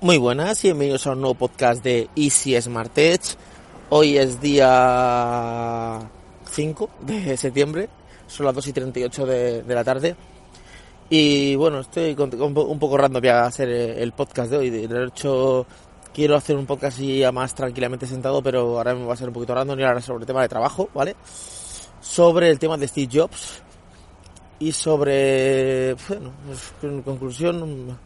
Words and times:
Muy 0.00 0.16
buenas 0.16 0.62
y 0.62 0.68
bienvenidos 0.68 1.08
a 1.08 1.10
un 1.10 1.22
nuevo 1.22 1.34
podcast 1.34 1.82
de 1.82 2.08
Easy 2.14 2.60
Smart 2.62 2.96
Edge. 2.96 3.34
Hoy 3.90 4.16
es 4.16 4.40
día 4.40 5.98
5 6.48 6.90
de 7.00 7.36
septiembre, 7.36 7.88
son 8.28 8.46
las 8.46 8.54
2 8.54 8.68
y 8.68 8.72
38 8.72 9.26
de, 9.26 9.62
de 9.64 9.74
la 9.74 9.82
tarde. 9.82 10.14
Y 11.10 11.56
bueno, 11.56 11.80
estoy 11.80 12.14
un 12.16 12.78
poco 12.78 12.96
random 12.96 13.24
ya 13.24 13.42
a 13.42 13.46
hacer 13.46 13.68
el 13.68 14.12
podcast 14.12 14.52
de 14.52 14.58
hoy. 14.58 14.70
De 14.70 15.04
hecho, 15.06 15.66
quiero 16.14 16.36
hacer 16.36 16.56
un 16.56 16.66
podcast 16.66 17.00
ya 17.00 17.32
más 17.32 17.52
tranquilamente 17.56 18.06
sentado, 18.06 18.40
pero 18.40 18.78
ahora 18.78 18.94
me 18.94 19.04
va 19.04 19.14
a 19.14 19.16
ser 19.16 19.26
un 19.26 19.34
poquito 19.34 19.56
random 19.56 19.80
y 19.80 19.82
ahora 19.82 20.00
sobre 20.00 20.22
el 20.22 20.26
tema 20.28 20.42
de 20.42 20.48
trabajo, 20.48 20.88
¿vale? 20.94 21.16
Sobre 22.00 22.50
el 22.50 22.60
tema 22.60 22.76
de 22.76 22.86
Steve 22.86 23.08
Jobs 23.12 23.62
y 24.60 24.70
sobre, 24.70 25.94
bueno, 26.08 26.30
en 26.82 27.02
conclusión, 27.02 27.98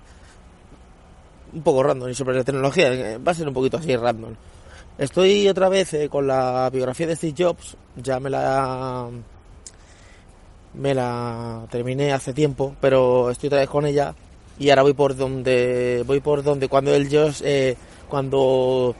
un, 1.52 1.62
poco 1.62 1.82
random 1.82 2.08
y 2.10 2.14
sobre 2.14 2.36
la 2.36 2.44
tecnología, 2.44 2.92
eh, 2.92 3.18
va 3.18 3.32
a 3.32 3.34
ser 3.34 3.48
un 3.48 3.54
poquito 3.54 3.76
así 3.76 3.96
random. 3.96 4.34
Estoy 4.98 5.48
otra 5.48 5.68
vez 5.68 5.94
eh, 5.94 6.08
con 6.08 6.26
la 6.26 6.68
biografía 6.70 7.06
de 7.06 7.16
Steve 7.16 7.34
Jobs, 7.36 7.76
ya 7.96 8.20
me 8.20 8.30
la 8.30 9.08
me 10.74 10.94
la 10.94 11.66
terminé 11.70 12.12
hace 12.12 12.32
tiempo, 12.32 12.74
pero 12.80 13.30
estoy 13.30 13.48
otra 13.48 13.60
vez 13.60 13.68
con 13.68 13.86
ella 13.86 14.14
y 14.58 14.70
ahora 14.70 14.82
voy 14.82 14.94
por 14.94 15.16
donde 15.16 16.02
voy 16.06 16.20
por 16.20 16.42
donde 16.42 16.68
cuando 16.68 16.94
él 16.94 17.08
Jobs 17.10 17.42
eh, 17.42 17.76
cuando 18.08 18.94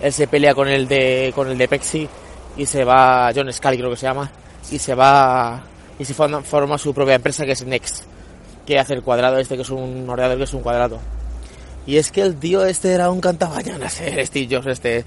él 0.00 0.12
se 0.12 0.26
pelea 0.26 0.54
con 0.54 0.68
el 0.68 0.88
de 0.88 1.32
con 1.34 1.48
el 1.48 1.58
de 1.58 1.68
Pepsi 1.68 2.08
y 2.56 2.66
se 2.66 2.84
va 2.84 3.30
John 3.34 3.52
Scully 3.52 3.78
creo 3.78 3.90
que 3.90 3.96
se 3.96 4.06
llama 4.06 4.30
y 4.70 4.78
se 4.78 4.94
va 4.94 5.62
y 5.98 6.04
se 6.04 6.14
forma, 6.14 6.42
forma 6.42 6.78
su 6.78 6.94
propia 6.94 7.14
empresa 7.14 7.44
que 7.44 7.52
es 7.52 7.64
Next 7.64 8.04
que 8.66 8.78
hace 8.78 8.94
el 8.94 9.02
cuadrado 9.02 9.38
este 9.38 9.56
que 9.56 9.62
es 9.62 9.70
un 9.70 10.08
ordenador 10.08 10.38
que 10.38 10.44
es 10.44 10.54
un 10.54 10.62
cuadrado 10.62 10.98
y 11.86 11.96
es 11.96 12.10
que 12.12 12.22
el 12.22 12.36
tío 12.36 12.64
este 12.64 12.92
era 12.92 13.10
un 13.10 13.20
cantabañanas 13.20 14.00
eh, 14.00 14.24
Steve 14.26 14.56
Jobs 14.56 14.66
este. 14.66 15.04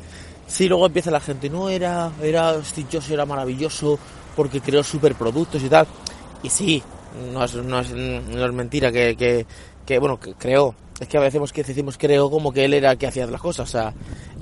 Sí 0.47 0.67
luego 0.67 0.85
empieza 0.85 1.09
la 1.09 1.19
gente 1.19 1.49
no 1.49 1.69
era 1.69 2.11
era 2.21 2.63
Steve 2.63 2.99
era 3.09 3.25
maravilloso 3.25 3.97
porque 4.35 4.61
creó 4.61 4.83
superproductos 4.83 5.63
y 5.63 5.69
tal 5.69 5.87
y 6.43 6.49
sí 6.49 6.83
no 7.31 7.43
es, 7.43 7.55
no 7.55 7.79
es, 7.79 8.53
mentira 8.53 8.91
que, 8.91 9.45
que, 9.85 9.99
bueno 9.99 10.19
que 10.19 10.33
creó. 10.33 10.75
Es 10.99 11.07
que 11.07 11.17
a 11.17 11.21
veces 11.21 11.51
que 11.51 11.63
decimos 11.63 11.97
creó 11.97 12.29
como 12.29 12.53
que 12.53 12.63
él 12.63 12.73
era 12.73 12.95
que 12.95 13.07
hacía 13.07 13.25
las 13.27 13.41
cosas 13.41 13.67
o 13.67 13.71
sea 13.71 13.93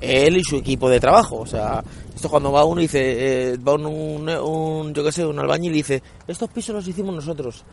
él 0.02 0.38
y 0.38 0.44
su 0.44 0.58
equipo 0.58 0.88
de 0.88 1.00
trabajo 1.00 1.40
o 1.40 1.48
sea 1.48 1.84
esto 2.14 2.30
cuando 2.30 2.52
va 2.52 2.64
uno 2.64 2.80
y 2.80 2.84
dice 2.84 3.54
eh, 3.54 3.58
va 3.58 3.74
un, 3.74 3.88
un, 3.88 4.30
un, 4.30 4.94
yo 4.94 5.04
qué 5.04 5.12
sé 5.12 5.26
un 5.26 5.40
albañil 5.40 5.72
y 5.72 5.78
dice 5.78 6.04
estos 6.28 6.50
pisos 6.50 6.76
los 6.76 6.88
hicimos 6.88 7.16
nosotros 7.16 7.64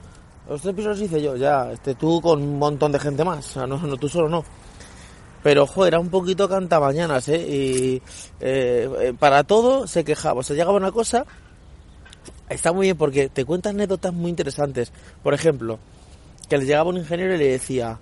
los 0.51 0.61
tres 0.61 0.75
pisos 0.75 0.99
los 0.99 1.01
hice 1.01 1.23
yo 1.23 1.37
ya 1.37 1.73
este 1.73 1.95
tú 1.95 2.21
con 2.21 2.43
un 2.43 2.59
montón 2.59 2.93
de 2.93 2.99
gente 2.99 3.25
más 3.25 3.39
o 3.39 3.53
sea 3.53 3.67
no, 3.67 3.79
no 3.79 3.97
tú 3.97 4.07
solo 4.07 4.29
no 4.29 4.45
pero 5.43 5.67
joder, 5.67 5.95
era 5.95 6.01
un 6.01 6.11
poquito 6.11 6.49
cantamañanas, 6.49 7.29
¿eh? 7.29 7.39
Y 7.39 8.03
eh, 8.41 8.91
eh, 9.01 9.15
para 9.19 9.45
todo 9.45 9.87
se 9.87 10.05
quejaba. 10.05 10.41
O 10.41 10.43
sea, 10.43 10.55
llegaba 10.55 10.77
una 10.77 10.93
cosa, 10.93 11.25
está 12.49 12.73
muy 12.73 12.89
bien 12.89 12.97
porque 12.97 13.29
te 13.29 13.45
cuenta 13.45 13.71
anécdotas 13.71 14.13
muy 14.13 14.31
interesantes. 14.31 14.93
Por 15.23 15.33
ejemplo, 15.33 15.79
que 16.49 16.59
le 16.59 16.67
llegaba 16.67 16.91
un 16.91 16.99
ingeniero 16.99 17.35
y 17.35 17.39
le 17.39 17.49
decía, 17.53 17.99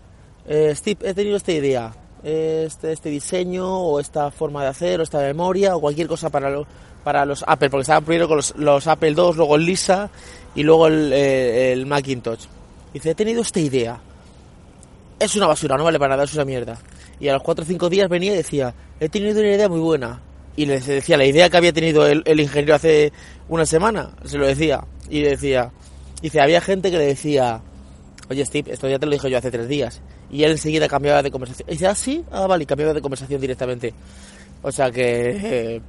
eh, 0.46 0.72
Steve, 0.74 1.08
he 1.08 1.14
tenido 1.14 1.36
esta 1.36 1.52
idea, 1.52 1.92
este, 2.22 2.92
este 2.92 3.08
diseño, 3.10 3.66
o 3.80 4.00
esta 4.00 4.30
forma 4.30 4.62
de 4.62 4.68
hacer, 4.68 5.00
o 5.00 5.02
esta 5.02 5.18
memoria, 5.20 5.76
o 5.76 5.80
cualquier 5.80 6.08
cosa 6.08 6.30
para, 6.30 6.50
lo- 6.50 6.66
para 7.04 7.24
los 7.24 7.44
Apple, 7.46 7.70
porque 7.70 7.82
estaban 7.82 8.04
primero 8.04 8.28
con 8.28 8.40
los, 8.56 8.86
Apple 8.86 9.10
II, 9.10 9.32
luego 9.36 9.56
el 9.56 9.64
Lisa 9.64 10.10
y 10.54 10.62
luego 10.62 10.86
el, 10.88 11.12
eh, 11.12 11.72
el 11.72 11.86
Macintosh. 11.86 12.44
Dice, 12.92 13.10
he 13.10 13.14
tenido 13.14 13.42
esta 13.42 13.60
idea. 13.60 14.00
Es 15.18 15.34
una 15.36 15.46
basura, 15.46 15.76
no 15.76 15.84
vale 15.84 15.98
para 15.98 16.14
nada, 16.14 16.24
es 16.24 16.34
una 16.34 16.44
mierda. 16.44 16.78
Y 17.20 17.28
a 17.28 17.32
los 17.34 17.42
4 17.42 17.64
o 17.64 17.66
5 17.66 17.88
días 17.88 18.08
venía 18.08 18.32
y 18.32 18.36
decía, 18.36 18.72
he 19.00 19.08
tenido 19.08 19.40
una 19.40 19.48
idea 19.54 19.68
muy 19.68 19.80
buena. 19.80 20.20
Y 20.56 20.66
le 20.66 20.80
decía 20.80 21.16
la 21.16 21.24
idea 21.24 21.48
que 21.50 21.56
había 21.56 21.72
tenido 21.72 22.06
el, 22.06 22.22
el 22.24 22.40
ingeniero 22.40 22.74
hace 22.74 23.12
una 23.48 23.64
semana, 23.66 24.10
se 24.24 24.38
lo 24.38 24.46
decía. 24.46 24.84
Y 25.08 25.22
decía, 25.22 25.70
dice, 26.22 26.40
había 26.40 26.60
gente 26.60 26.90
que 26.90 26.98
le 26.98 27.06
decía, 27.06 27.60
oye 28.28 28.44
Steve, 28.44 28.72
esto 28.72 28.88
ya 28.88 28.98
te 28.98 29.06
lo 29.06 29.12
dije 29.12 29.30
yo 29.30 29.38
hace 29.38 29.50
tres 29.50 29.68
días. 29.68 30.00
Y 30.30 30.42
él 30.44 30.52
enseguida 30.52 30.88
cambiaba 30.88 31.22
de 31.22 31.30
conversación. 31.30 31.68
Y 31.68 31.72
dice, 31.72 31.86
ah, 31.86 31.94
sí, 31.94 32.24
ah, 32.30 32.46
vale, 32.46 32.64
y 32.64 32.66
cambiaba 32.66 32.92
de 32.92 33.00
conversación 33.00 33.40
directamente. 33.40 33.94
O 34.62 34.70
sea 34.72 34.90
que... 34.90 35.76
eh, 35.76 35.82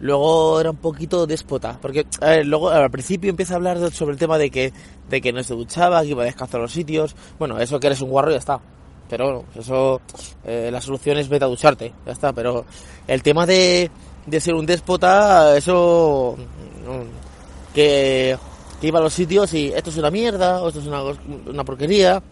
luego 0.00 0.60
era 0.60 0.70
un 0.70 0.76
poquito 0.76 1.26
déspota, 1.26 1.78
porque 1.80 2.06
a 2.20 2.26
ver, 2.26 2.46
luego 2.46 2.68
al 2.68 2.90
principio 2.90 3.30
empieza 3.30 3.54
a 3.54 3.56
hablar 3.56 3.90
sobre 3.90 4.12
el 4.12 4.18
tema 4.18 4.38
de 4.38 4.50
que 4.50 4.72
de 5.08 5.20
que 5.20 5.32
no 5.32 5.42
se 5.42 5.54
duchaba, 5.54 6.02
que 6.02 6.08
iba 6.08 6.24
descalzo 6.24 6.58
a 6.58 6.60
los 6.60 6.72
sitios, 6.72 7.14
bueno, 7.38 7.58
eso 7.58 7.80
que 7.80 7.86
eres 7.86 8.00
un 8.02 8.10
guarro 8.10 8.30
ya 8.30 8.38
está, 8.38 8.60
pero 9.08 9.24
bueno, 9.24 9.44
eso 9.54 10.00
eh, 10.44 10.68
la 10.70 10.80
solución 10.80 11.16
es 11.18 11.28
vete 11.28 11.44
a 11.44 11.48
ducharte, 11.48 11.92
ya 12.04 12.12
está, 12.12 12.32
pero 12.32 12.64
el 13.06 13.22
tema 13.22 13.46
de, 13.46 13.90
de 14.26 14.40
ser 14.40 14.54
un 14.54 14.66
déspota, 14.66 15.56
eso 15.56 16.36
mm, 16.36 17.74
que, 17.74 18.36
que 18.80 18.86
iba 18.86 18.98
a 18.98 19.02
los 19.02 19.14
sitios 19.14 19.54
y 19.54 19.68
esto 19.68 19.90
es 19.90 19.96
una 19.96 20.10
mierda, 20.10 20.60
o 20.60 20.68
esto 20.68 20.80
es 20.80 20.86
una, 20.86 21.02
una 21.46 21.64
porquería, 21.64 22.22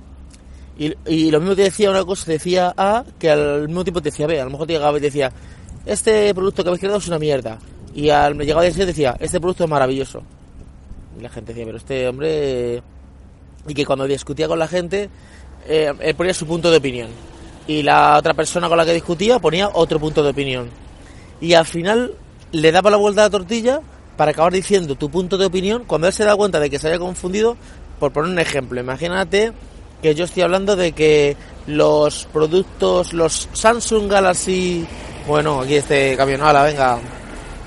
y, 0.76 0.92
y 1.06 1.30
lo 1.30 1.40
mismo 1.40 1.54
te 1.54 1.62
decía 1.62 1.90
una 1.90 2.04
cosa, 2.04 2.30
decía 2.30 2.74
A, 2.76 3.04
que 3.18 3.30
al 3.30 3.68
mismo 3.68 3.84
tiempo 3.84 4.02
te 4.02 4.10
decía 4.10 4.26
B. 4.26 4.40
A 4.40 4.44
lo 4.44 4.50
mejor 4.50 4.66
te 4.66 4.72
llegaba 4.72 4.98
y 4.98 5.00
te 5.00 5.06
decía, 5.06 5.32
este 5.86 6.34
producto 6.34 6.62
que 6.62 6.70
habéis 6.70 6.80
creado 6.80 6.98
es 6.98 7.08
una 7.08 7.18
mierda. 7.18 7.58
Y 7.94 8.10
al 8.10 8.34
me 8.34 8.44
llegaba 8.44 8.66
y 8.66 8.72
decía, 8.72 9.16
este 9.20 9.40
producto 9.40 9.64
es 9.64 9.70
maravilloso. 9.70 10.22
Y 11.18 11.22
la 11.22 11.28
gente 11.28 11.52
decía, 11.52 11.64
pero 11.66 11.78
este 11.78 12.08
hombre... 12.08 12.82
Y 13.66 13.72
que 13.72 13.86
cuando 13.86 14.06
discutía 14.06 14.48
con 14.48 14.58
la 14.58 14.68
gente, 14.68 15.08
eh, 15.66 15.92
él 16.00 16.14
ponía 16.14 16.34
su 16.34 16.46
punto 16.46 16.70
de 16.70 16.78
opinión. 16.78 17.08
Y 17.66 17.82
la 17.82 18.18
otra 18.18 18.34
persona 18.34 18.68
con 18.68 18.76
la 18.76 18.84
que 18.84 18.92
discutía 18.92 19.38
ponía 19.38 19.70
otro 19.72 19.98
punto 19.98 20.22
de 20.22 20.30
opinión. 20.30 20.68
Y 21.40 21.54
al 21.54 21.64
final 21.64 22.14
le 22.52 22.72
daba 22.72 22.90
la 22.90 22.96
vuelta 22.96 23.22
a 23.22 23.24
la 23.26 23.30
tortilla 23.30 23.80
para 24.16 24.32
acabar 24.32 24.52
diciendo 24.52 24.96
tu 24.96 25.08
punto 25.08 25.38
de 25.38 25.46
opinión 25.46 25.84
cuando 25.86 26.06
él 26.06 26.12
se 26.12 26.24
da 26.24 26.36
cuenta 26.36 26.60
de 26.60 26.68
que 26.68 26.78
se 26.78 26.88
había 26.88 26.98
confundido. 26.98 27.56
Por 27.98 28.12
poner 28.12 28.32
un 28.32 28.38
ejemplo, 28.38 28.80
imagínate 28.80 29.52
que 30.04 30.14
yo 30.14 30.26
estoy 30.26 30.42
hablando 30.42 30.76
de 30.76 30.92
que 30.92 31.34
los 31.66 32.28
productos, 32.30 33.14
los 33.14 33.48
Samsung 33.54 34.06
Galaxy, 34.06 34.86
bueno, 35.26 35.62
aquí 35.62 35.76
este 35.76 36.14
camión, 36.14 36.42
ala, 36.42 36.62
venga, 36.62 36.98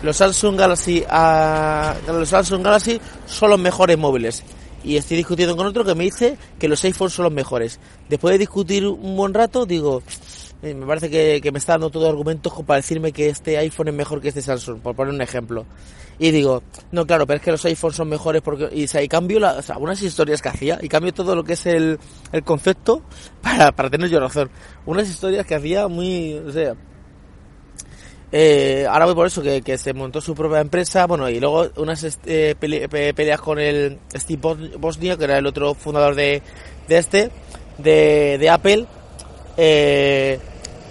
los 0.03 0.17
Samsung 0.17 0.55
Galaxy, 0.55 1.03
ah, 1.09 1.95
los 2.05 2.29
Samsung 2.29 2.63
Galaxy 2.63 3.01
son 3.25 3.49
los 3.49 3.59
mejores 3.59 3.97
móviles. 3.97 4.43
Y 4.83 4.97
estoy 4.97 5.17
discutiendo 5.17 5.57
con 5.57 5.65
otro 5.65 5.83
que 5.83 5.95
me 5.95 6.03
dice 6.03 6.37
que 6.59 6.67
los 6.67 6.83
iPhones 6.83 7.15
son 7.15 7.23
los 7.23 7.33
mejores. 7.33 7.79
Después 8.07 8.33
de 8.33 8.37
discutir 8.37 8.85
un 8.85 9.17
buen 9.17 9.33
rato, 9.33 9.65
digo, 9.65 10.03
eh, 10.63 10.73
me 10.73 10.85
parece 10.85 11.09
que, 11.09 11.39
que 11.41 11.51
me 11.51 11.59
está 11.59 11.73
dando 11.73 11.89
todo 11.89 12.09
argumentos 12.09 12.53
para 12.65 12.77
decirme 12.77 13.11
que 13.11 13.29
este 13.29 13.57
iPhone 13.57 13.89
es 13.89 13.93
mejor 13.93 14.21
que 14.21 14.29
este 14.29 14.41
Samsung, 14.41 14.79
por 14.79 14.95
poner 14.95 15.13
un 15.13 15.21
ejemplo. 15.21 15.65
Y 16.19 16.31
digo, 16.31 16.63
no, 16.91 17.05
claro, 17.05 17.27
pero 17.27 17.37
es 17.37 17.43
que 17.43 17.51
los 17.51 17.63
iPhones 17.65 17.95
son 17.95 18.09
mejores 18.09 18.41
porque... 18.41 18.69
Y, 18.73 18.85
o 18.85 19.07
cambio 19.07 19.39
la, 19.39 19.53
o 19.53 19.61
sea, 19.61 19.77
unas 19.77 20.01
historias 20.01 20.41
que 20.41 20.49
hacía 20.49 20.79
y 20.81 20.89
cambio 20.89 21.13
todo 21.13 21.35
lo 21.35 21.43
que 21.43 21.53
es 21.53 21.65
el, 21.67 21.99
el 22.31 22.43
concepto 22.43 23.03
para, 23.41 23.71
para 23.71 23.89
tener 23.91 24.09
yo 24.09 24.19
razón. 24.19 24.49
Unas 24.85 25.07
historias 25.07 25.45
que 25.45 25.55
hacía 25.55 25.87
muy... 25.87 26.33
O 26.33 26.51
sea, 26.51 26.73
eh, 28.31 28.85
ahora 28.89 29.05
voy 29.05 29.15
por 29.15 29.27
eso, 29.27 29.41
que, 29.41 29.61
que 29.61 29.77
se 29.77 29.93
montó 29.93 30.19
su 30.19 30.35
propia 30.35 30.59
empresa, 30.59 31.05
bueno, 31.07 31.29
y 31.29 31.39
luego 31.39 31.69
unas 31.77 32.03
este, 32.03 32.57
pele- 32.57 32.89
pe- 32.89 33.13
peleas 33.13 33.39
con 33.39 33.57
el 33.57 33.99
Steve 34.13 34.41
Bos- 34.41 34.77
Bosnia, 34.79 35.15
que 35.17 35.23
era 35.23 35.37
el 35.37 35.45
otro 35.45 35.73
fundador 35.75 36.13
de, 36.15 36.41
de 36.89 36.97
este, 36.97 37.31
de, 37.77 38.37
de 38.37 38.49
Apple. 38.49 38.85
Eh, 39.57 40.39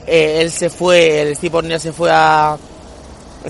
eh, 0.06 0.40
él 0.40 0.50
se 0.50 0.70
fue, 0.70 1.22
el 1.22 1.36
Steve 1.36 1.78
se 1.78 1.92
fue 1.92 2.10
a, 2.12 2.56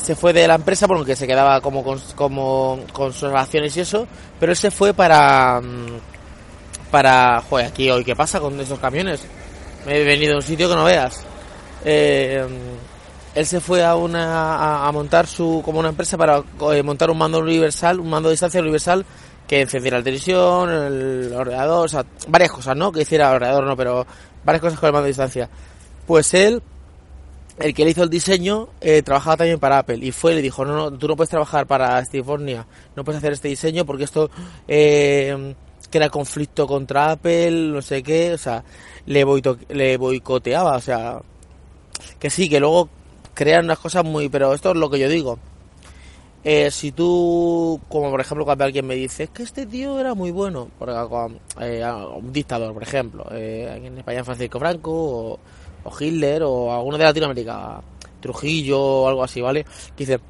se 0.00 0.14
fue 0.14 0.32
de 0.32 0.46
la 0.46 0.54
empresa, 0.54 0.86
bueno, 0.86 1.04
que 1.04 1.16
se 1.16 1.26
quedaba 1.26 1.60
como 1.60 1.82
con, 1.82 1.98
sus 1.98 3.22
relaciones 3.22 3.76
y 3.76 3.80
eso, 3.80 4.06
pero 4.38 4.52
él 4.52 4.56
se 4.56 4.70
fue 4.70 4.94
para, 4.94 5.60
mm, 5.60 5.98
para, 6.90 7.42
joder, 7.48 7.66
aquí 7.66 7.90
hoy, 7.90 8.04
¿qué 8.04 8.14
pasa 8.14 8.40
con 8.40 8.58
esos 8.60 8.78
camiones? 8.78 9.20
Me 9.86 9.98
he 9.98 10.04
venido 10.04 10.34
a 10.34 10.36
un 10.36 10.42
sitio 10.42 10.68
que 10.68 10.74
no 10.74 10.84
veas. 10.84 11.22
Eh, 11.84 12.46
él 13.34 13.46
se 13.46 13.60
fue 13.60 13.84
a 13.84 13.94
una 13.94 14.56
a, 14.56 14.88
a 14.88 14.92
montar 14.92 15.26
su 15.26 15.60
como 15.62 15.78
una 15.78 15.90
empresa 15.90 16.16
para 16.16 16.42
eh, 16.72 16.82
montar 16.82 17.10
un 17.10 17.18
mando 17.18 17.38
universal, 17.38 18.00
un 18.00 18.08
mando 18.08 18.30
de 18.30 18.32
distancia 18.32 18.60
universal 18.60 19.04
que 19.46 19.60
encendiera 19.60 19.98
la 19.98 20.04
televisión, 20.04 20.70
el 20.70 21.32
ordenador, 21.34 21.84
o 21.84 21.88
sea, 21.88 22.04
varias 22.28 22.50
cosas, 22.50 22.76
¿no? 22.76 22.90
Que 22.90 23.02
hiciera 23.02 23.28
el 23.28 23.36
ordenador, 23.36 23.64
no, 23.64 23.76
pero 23.76 24.06
varias 24.46 24.62
cosas 24.62 24.78
con 24.80 24.86
el 24.86 24.92
mando 24.94 25.04
de 25.04 25.10
distancia. 25.10 25.50
Pues 26.06 26.32
él, 26.32 26.62
el 27.58 27.74
que 27.74 27.84
le 27.84 27.90
hizo 27.90 28.02
el 28.02 28.10
diseño, 28.10 28.68
eh, 28.80 29.02
trabajaba 29.02 29.38
también 29.38 29.58
para 29.58 29.78
Apple 29.78 29.98
y 30.00 30.12
fue 30.12 30.32
y 30.32 30.36
le 30.36 30.42
dijo, 30.42 30.64
no, 30.64 30.74
no, 30.76 30.92
tú 30.92 31.08
no 31.08 31.16
puedes 31.16 31.30
trabajar 31.30 31.66
para 31.66 32.02
Stifornia, 32.04 32.66
no 32.94 33.04
puedes 33.04 33.18
hacer 33.18 33.32
este 33.32 33.48
diseño 33.48 33.84
porque 33.84 34.04
esto 34.04 34.30
eh, 34.68 35.54
crea 35.90 36.08
conflicto 36.10 36.66
contra 36.66 37.10
Apple, 37.12 37.50
no 37.50 37.82
sé 37.82 38.02
qué, 38.02 38.32
o 38.34 38.38
sea, 38.38 38.62
le, 39.06 39.26
boito- 39.26 39.58
le 39.68 39.96
boicoteaba, 39.96 40.76
o 40.76 40.80
sea, 40.80 41.20
que 42.18 42.30
sí, 42.30 42.48
que 42.48 42.60
luego 42.60 42.88
crean 43.34 43.64
unas 43.66 43.78
cosas 43.78 44.04
muy, 44.04 44.28
pero 44.28 44.52
esto 44.54 44.70
es 44.70 44.76
lo 44.76 44.88
que 44.90 44.98
yo 44.98 45.08
digo. 45.08 45.38
Eh, 46.44 46.70
si 46.70 46.92
tú, 46.92 47.80
como 47.88 48.10
por 48.10 48.20
ejemplo 48.20 48.44
cuando 48.44 48.64
alguien 48.64 48.86
me 48.86 48.94
dice, 48.94 49.24
es 49.24 49.30
que 49.30 49.42
este 49.42 49.66
tío 49.66 49.98
era 49.98 50.14
muy 50.14 50.30
bueno, 50.30 50.68
por, 50.78 50.88
eh, 51.60 51.84
un 52.16 52.32
dictador, 52.32 52.72
por 52.72 52.82
ejemplo, 52.82 53.26
eh, 53.32 53.82
en 53.84 53.98
España 53.98 54.22
Francisco 54.22 54.60
Franco, 54.60 55.40
o, 55.84 55.98
Hitler, 55.98 56.42
o 56.44 56.72
alguno 56.72 56.98
de 56.98 57.04
Latinoamérica, 57.04 57.80
Trujillo, 58.20 58.80
o 58.80 59.08
algo 59.08 59.24
así, 59.24 59.40
¿vale? 59.40 59.64
Que 59.96 60.06
dice, 60.06 60.20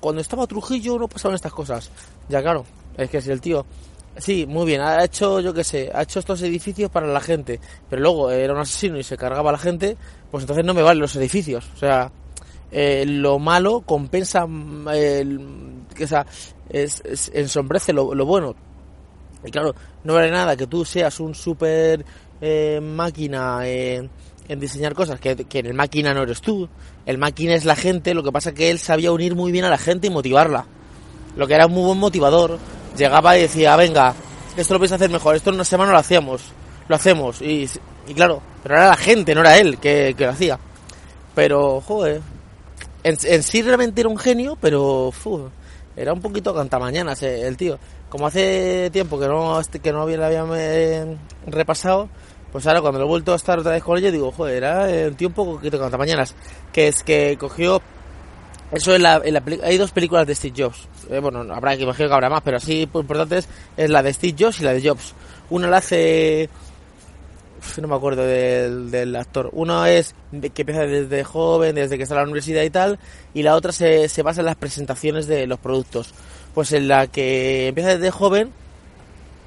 cuando 0.00 0.20
estaba 0.20 0.46
Trujillo 0.46 0.98
no 0.98 1.08
pasaban 1.08 1.36
estas 1.36 1.52
cosas. 1.52 1.90
Ya 2.28 2.42
claro, 2.42 2.64
es 2.96 3.08
que 3.08 3.20
si 3.20 3.30
el 3.30 3.40
tío 3.40 3.64
Sí, 4.16 4.44
muy 4.46 4.66
bien, 4.66 4.80
ha 4.80 5.04
hecho, 5.04 5.40
yo 5.40 5.54
qué 5.54 5.62
sé, 5.62 5.90
ha 5.94 6.02
hecho 6.02 6.18
estos 6.18 6.42
edificios 6.42 6.90
para 6.90 7.06
la 7.06 7.20
gente, 7.20 7.60
pero 7.88 8.02
luego 8.02 8.30
era 8.30 8.52
un 8.52 8.58
asesino 8.58 8.98
y 8.98 9.04
se 9.04 9.16
cargaba 9.16 9.52
la 9.52 9.58
gente, 9.58 9.96
pues 10.30 10.42
entonces 10.42 10.64
no 10.64 10.74
me 10.74 10.82
valen 10.82 11.00
los 11.00 11.14
edificios. 11.16 11.70
O 11.74 11.78
sea, 11.78 12.10
eh, 12.72 13.04
lo 13.06 13.38
malo 13.38 13.80
compensa, 13.82 14.46
mm, 14.46 14.88
el, 14.88 15.40
que, 15.94 16.04
o 16.04 16.08
sea, 16.08 16.26
es, 16.68 17.02
ensombrece 17.34 17.92
lo, 17.92 18.06
bueno. 18.24 18.54
Y 19.44 19.50
claro, 19.50 19.74
no 20.04 20.14
vale 20.14 20.30
nada 20.30 20.56
que 20.56 20.66
tú 20.66 20.84
seas 20.84 21.18
un 21.20 21.34
super 21.34 22.04
eh, 22.40 22.80
máquina 22.82 23.66
en 23.66 24.10
diseñar 24.58 24.94
cosas, 24.94 25.20
que, 25.20 25.36
que 25.36 25.60
el 25.60 25.74
máquina 25.74 26.12
no 26.12 26.22
eres 26.22 26.40
tú, 26.40 26.68
el 27.06 27.18
máquina 27.18 27.54
es 27.54 27.64
la 27.64 27.76
gente, 27.76 28.14
lo 28.14 28.22
que 28.22 28.32
pasa 28.32 28.52
que 28.52 28.70
él 28.70 28.78
sabía 28.78 29.12
unir 29.12 29.34
muy 29.34 29.52
bien 29.52 29.64
a 29.64 29.70
la 29.70 29.78
gente 29.78 30.08
y 30.08 30.10
motivarla. 30.10 30.66
Lo 31.36 31.46
que 31.46 31.54
era 31.54 31.66
un 31.66 31.72
muy 31.72 31.84
buen 31.84 31.98
motivador, 31.98 32.58
llegaba 32.96 33.38
y 33.38 33.42
decía, 33.42 33.76
venga, 33.76 34.14
esto 34.56 34.74
lo 34.74 34.80
vais 34.80 34.92
a 34.92 34.96
hacer 34.96 35.10
mejor, 35.10 35.36
esto 35.36 35.50
en 35.50 35.54
una 35.54 35.64
semana 35.64 35.92
lo 35.92 35.98
hacíamos, 35.98 36.42
lo 36.88 36.96
hacemos. 36.96 37.40
Y, 37.40 37.68
claro, 38.14 38.42
pero 38.62 38.76
era 38.76 38.88
la 38.88 38.96
gente, 38.96 39.34
no 39.34 39.40
era 39.40 39.58
él 39.58 39.78
que, 39.78 40.14
que 40.16 40.24
lo 40.24 40.32
hacía. 40.32 40.58
Pero, 41.34 41.80
joder, 41.80 42.20
en, 43.02 43.42
sí 43.42 43.62
realmente 43.62 44.00
era 44.00 44.10
un 44.10 44.18
genio, 44.18 44.56
pero 44.60 45.12
era 45.96 46.12
un 46.12 46.20
poquito 46.20 46.54
cantamañanas 46.54 47.22
el 47.22 47.56
tío. 47.56 47.78
Como 48.08 48.26
hace 48.26 48.90
tiempo 48.92 49.18
que 49.18 49.28
no 49.28 49.60
que 49.82 49.92
no 49.92 50.02
había, 50.02 50.44
eh, 50.56 51.16
repasado, 51.46 52.08
pues 52.52 52.66
ahora 52.66 52.80
cuando 52.80 52.98
lo 52.98 53.04
he 53.04 53.08
vuelto 53.08 53.32
a 53.32 53.36
estar 53.36 53.58
otra 53.58 53.72
vez 53.72 53.82
con 53.82 53.96
ella 53.98 54.10
digo, 54.10 54.32
joder, 54.32 54.56
era 54.56 55.08
un 55.08 55.14
tío 55.14 55.28
un 55.28 55.34
poquito 55.34 55.78
cantamañanas. 55.78 56.34
Que 56.72 56.88
es 56.88 57.02
que 57.02 57.36
cogió... 57.38 57.80
Eso 58.72 58.94
en 58.94 59.02
la, 59.02 59.20
hay 59.64 59.78
dos 59.78 59.90
películas 59.90 60.28
de 60.28 60.34
Steve 60.34 60.62
Jobs. 60.62 60.88
Eh, 61.08 61.18
bueno, 61.18 61.40
habrá 61.52 61.76
que 61.76 61.82
imagino 61.82 62.08
que 62.08 62.14
habrá 62.14 62.30
más, 62.30 62.42
pero 62.42 62.58
así 62.58 62.82
importantes 62.82 63.48
es 63.76 63.90
la 63.90 64.00
de 64.00 64.12
Steve 64.12 64.36
Jobs 64.38 64.60
y 64.60 64.64
la 64.64 64.72
de 64.72 64.88
Jobs. 64.88 65.12
Una 65.50 65.66
la 65.66 65.78
hace 65.78 66.48
no 67.80 67.88
me 67.88 67.94
acuerdo 67.94 68.24
del, 68.24 69.16
actor. 69.16 69.50
Uno 69.52 69.86
es 69.86 70.14
que 70.30 70.62
empieza 70.62 70.82
desde 70.82 71.24
joven, 71.24 71.74
desde 71.74 71.96
que 71.96 72.04
está 72.04 72.14
en 72.14 72.20
la 72.20 72.24
universidad 72.24 72.62
y 72.62 72.70
tal, 72.70 72.98
y 73.34 73.42
la 73.42 73.54
otra 73.54 73.72
se, 73.72 74.08
se 74.08 74.22
basa 74.22 74.40
en 74.40 74.46
las 74.46 74.56
presentaciones 74.56 75.26
de 75.26 75.46
los 75.46 75.58
productos. 75.58 76.12
Pues 76.54 76.72
en 76.72 76.88
la 76.88 77.06
que 77.06 77.68
empieza 77.68 77.96
desde 77.96 78.10
joven, 78.10 78.52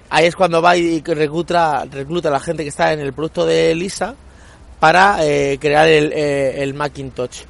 ahí 0.10 0.26
es 0.26 0.36
cuando 0.36 0.62
va 0.62 0.78
y 0.78 1.02
recluta, 1.02 1.86
recluta 1.86 2.30
a 2.30 2.32
la 2.32 2.40
gente 2.40 2.64
que 2.64 2.70
está 2.70 2.94
en 2.94 3.00
el 3.00 3.14
producto 3.14 3.46
de 3.46 3.76
Lisa 3.76 4.16
para 4.80 5.26
eh, 5.26 5.58
crear 5.60 5.88
el, 5.88 6.14
eh, 6.14 6.62
el 6.62 6.74
Macintosh. 6.74 7.42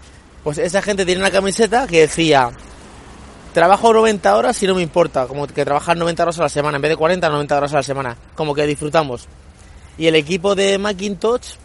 Pues 0.43 0.57
esa 0.57 0.81
gente 0.81 1.05
tiene 1.05 1.21
una 1.21 1.31
camiseta 1.31 1.87
que 1.87 2.01
decía, 2.01 2.51
trabajo 3.53 3.93
90 3.93 4.35
horas 4.35 4.61
y 4.61 4.67
no 4.67 4.75
me 4.75 4.81
importa, 4.81 5.27
como 5.27 5.47
que 5.47 5.63
trabajar 5.63 5.95
90 5.95 6.23
horas 6.23 6.39
a 6.39 6.43
la 6.43 6.49
semana, 6.49 6.77
en 6.77 6.81
vez 6.81 6.89
de 6.89 6.97
40, 6.97 7.29
90 7.29 7.57
horas 7.57 7.73
a 7.73 7.77
la 7.77 7.83
semana, 7.83 8.17
como 8.35 8.53
que 8.53 8.65
disfrutamos. 8.65 9.27
Y 9.97 10.07
el 10.07 10.15
equipo 10.15 10.55
de 10.55 10.77
Macintosh, 10.77 11.55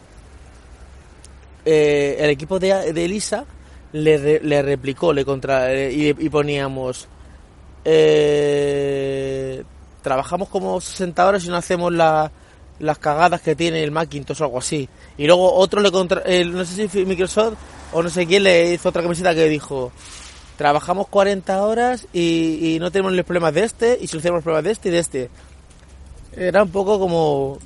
eh, 1.64 2.16
el 2.20 2.30
equipo 2.30 2.58
de, 2.58 2.92
de 2.92 3.04
Elisa, 3.04 3.44
le, 3.92 4.40
le, 4.40 4.62
replicó, 4.62 5.12
le 5.12 5.24
contra 5.24 5.72
eh, 5.72 6.14
y, 6.18 6.28
poníamos 6.28 7.08
eh, 7.84 9.64
trabajamos 10.02 10.48
como 10.48 10.78
60 10.80 11.26
horas 11.26 11.44
y 11.44 11.48
no 11.48 11.56
hacemos 11.56 11.92
la, 11.92 12.30
las 12.80 12.98
cagadas 12.98 13.40
que 13.40 13.56
tiene 13.56 13.82
el 13.82 13.90
Macintosh 13.90 14.42
o 14.42 14.44
algo 14.44 14.58
así. 14.58 14.88
Y 15.16 15.26
luego 15.26 15.54
otro 15.54 15.80
le 15.80 15.90
contra, 15.90 16.22
no 16.46 16.64
sé 16.64 16.88
si 16.88 17.04
Microsoft 17.06 17.54
o 17.92 18.02
no 18.02 18.10
sé 18.10 18.26
quién 18.26 18.42
le 18.42 18.74
hizo 18.74 18.90
otra 18.90 19.02
camiseta 19.02 19.34
que 19.34 19.48
dijo 19.48 19.90
trabajamos 20.58 21.06
40 21.06 21.62
horas 21.62 22.08
y, 22.12 22.74
y 22.74 22.78
no 22.80 22.90
tenemos 22.90 23.12
los 23.12 23.24
problemas 23.24 23.54
de 23.54 23.62
este 23.62 23.96
y 24.00 24.08
solucionamos 24.08 24.38
los 24.38 24.44
problemas 24.44 24.64
de 24.64 24.70
este 24.72 24.88
y 24.88 24.92
de 24.92 24.98
este. 24.98 25.30
Era 26.36 26.64
un 26.64 26.70
poco 26.70 26.98
como 26.98 27.58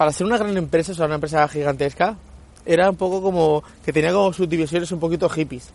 para 0.00 0.12
ser 0.12 0.26
una 0.26 0.38
gran 0.38 0.56
empresa, 0.56 0.92
o 0.92 0.94
sea, 0.94 1.04
una 1.04 1.16
empresa 1.16 1.46
gigantesca, 1.46 2.16
era 2.64 2.88
un 2.88 2.96
poco 2.96 3.20
como 3.20 3.62
que 3.84 3.92
tenía 3.92 4.14
como 4.14 4.32
subdivisiones 4.32 4.90
un 4.92 4.98
poquito 4.98 5.28
hippies. 5.28 5.68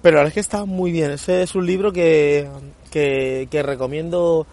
Pero 0.00 0.14
la 0.14 0.20
verdad 0.20 0.28
es 0.28 0.32
que 0.32 0.40
está 0.40 0.64
muy 0.64 0.90
bien. 0.90 1.10
Ese 1.10 1.42
es 1.42 1.54
un 1.54 1.66
libro 1.66 1.92
que, 1.92 2.48
que, 2.90 3.62
recomiendo 3.62 4.46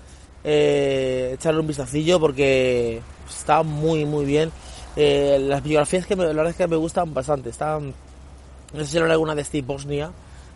eh, 0.44 1.32
echarle 1.36 1.62
un 1.62 1.68
vistacillo 1.68 2.20
porque 2.20 3.00
está 3.30 3.64
muy, 3.64 4.04
muy 4.04 4.26
bien. 4.26 4.52
Eh, 4.98 5.38
las 5.48 5.64
biografías 5.64 6.06
que 6.06 6.18
la 6.18 6.26
verdad 6.26 6.50
es 6.50 6.58
que 6.58 6.68
me 6.68 6.76
gustan 6.76 7.14
bastante. 7.14 7.52
Están, 7.52 7.94
no 8.74 8.80
sé 8.82 8.86
si 8.86 8.98
era 8.98 9.10
alguna 9.10 9.34
de 9.34 9.46
Steve 9.46 9.66
Bosnia, 9.66 10.12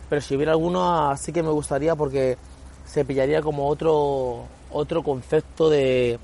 pero 0.09 0.21
si 0.21 0.35
hubiera 0.35 0.51
alguno 0.51 1.15
sí 1.15 1.31
que 1.31 1.43
me 1.43 1.51
gustaría 1.51 1.95
porque 1.95 2.37
se 2.83 3.05
pillaría 3.05 3.41
como 3.41 3.69
otro, 3.69 4.43
otro 4.69 5.01
concepto 5.01 5.69
de, 5.69 6.19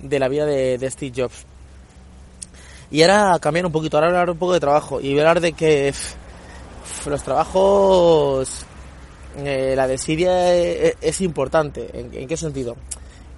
de 0.00 0.18
la 0.18 0.26
vida 0.26 0.44
de 0.44 0.90
Steve 0.90 1.12
Jobs. 1.22 1.51
Y 2.92 3.00
ahora 3.00 3.38
cambiar 3.40 3.64
un 3.64 3.72
poquito, 3.72 3.96
ahora 3.96 4.08
hablar 4.08 4.28
un 4.28 4.36
poco 4.36 4.52
de 4.52 4.60
trabajo 4.60 5.00
y 5.00 5.18
hablar 5.18 5.40
de 5.40 5.54
que 5.54 5.94
los 7.06 7.22
trabajos, 7.22 8.66
eh, 9.38 9.72
la 9.74 9.88
desidia 9.88 10.54
es, 10.54 10.96
es 11.00 11.20
importante. 11.22 11.88
¿En, 11.94 12.28
qué 12.28 12.36
sentido? 12.36 12.76